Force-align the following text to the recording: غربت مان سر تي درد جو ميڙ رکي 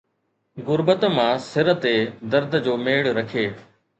غربت 0.67 1.01
مان 1.15 1.33
سر 1.51 1.67
تي 1.83 1.95
درد 2.31 2.51
جو 2.65 2.73
ميڙ 2.85 3.03
رکي 3.17 3.45